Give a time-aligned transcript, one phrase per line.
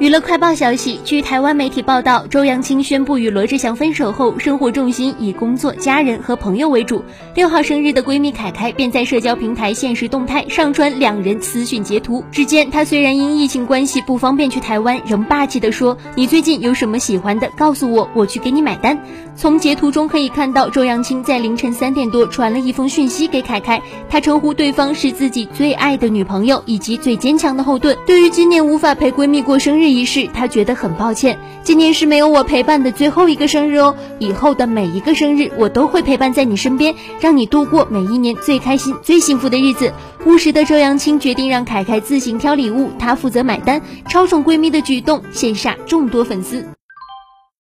[0.00, 7.04] 娱乐快报消息，据台湾媒体报道，周扬青宣布与罗志祥分手后，生活重心以工作、家人和朋友为主。
[7.36, 12.24] 六号生日的闺蜜凯凯便在社交平台现实动态上传两人私讯截图。
[12.32, 18.98] 只见她虽然因疫情关系不方便去台湾，仍霸气地说：“你最近有什么喜欢的，告诉我，我去给你买单。”
[19.36, 27.96] 从截图中可以看到，周扬青在凌晨三点多传了一封讯息给凯凯，他称呼对方是自己最爱的女朋友以及最坚强的后盾。
[28.06, 31.38] 对于今年无法陪闺蜜过生日日一试，他觉得很抱歉。
[31.62, 39.92] 今年是没有我陪伴的最后一个生日哦，以后的每一个生日我都会陪伴在你身边，让你度过每一年最开心、最幸福的日子。
[40.24, 46.66] 务实的周扬青决定让凯凯自行挑礼物，她负责买单，超宠闺蜜的举动羡煞众多粉丝。